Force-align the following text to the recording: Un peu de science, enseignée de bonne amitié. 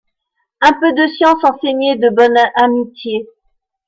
Un 0.61 0.73
peu 0.79 0.93
de 0.93 1.05
science, 1.09 1.43
enseignée 1.45 1.95
de 1.95 2.09
bonne 2.09 2.35
amitié. 2.55 3.29